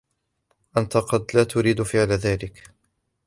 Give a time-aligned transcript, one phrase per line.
[0.77, 2.69] أنتَ قد لا تُريد فِعل ذلك.